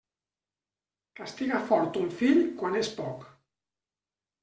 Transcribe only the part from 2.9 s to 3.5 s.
poc.